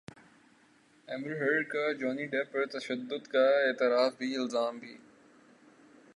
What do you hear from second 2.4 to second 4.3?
پر تشدد کا اعتراف